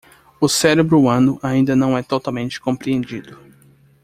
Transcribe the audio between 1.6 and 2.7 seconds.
não é totalmente